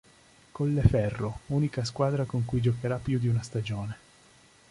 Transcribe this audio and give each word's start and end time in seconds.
Colleferro, 0.51 1.41
unica 1.49 1.85
squadra 1.85 2.25
con 2.25 2.43
cui 2.43 2.59
giocherà 2.59 2.97
più 2.97 3.19
di 3.19 3.27
una 3.27 3.43
stagione. 3.43 3.97